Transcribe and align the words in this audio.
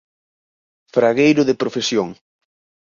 Fragueiro 0.93 1.41
de 1.45 1.57
profesión. 1.61 2.09